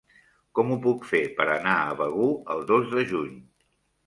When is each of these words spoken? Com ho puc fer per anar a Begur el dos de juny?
Com 0.59 0.71
ho 0.71 0.77
puc 0.85 1.05
fer 1.09 1.21
per 1.41 1.47
anar 1.57 1.75
a 1.83 1.93
Begur 2.01 2.31
el 2.55 2.65
dos 2.73 2.89
de 2.97 3.05
juny? 3.15 3.39